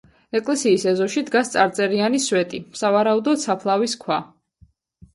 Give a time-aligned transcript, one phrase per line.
[0.37, 4.23] ეკლესიის ეზოში დგას წარწერიანი სვეტი, სავარაუდოდ საფლავის ქვა.